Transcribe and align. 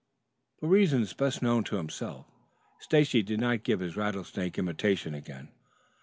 For 0.57 0.67
reasons 0.67 1.13
best 1.13 1.43
known 1.43 1.63
to 1.65 1.75
himself 1.75 2.25
Stacy 2.79 3.21
did 3.21 3.39
not 3.39 3.61
give 3.61 3.81
his 3.81 3.95
rattlesnake 3.95 4.57
imitation 4.57 5.13
again. 5.13 5.49